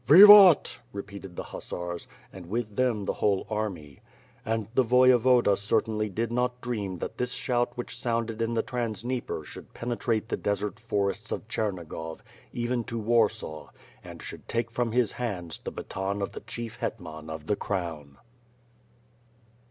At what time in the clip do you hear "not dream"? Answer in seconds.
6.31-6.97